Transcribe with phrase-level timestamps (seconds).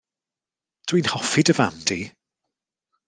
[0.91, 2.01] Dw i'n hoffi dy fam di.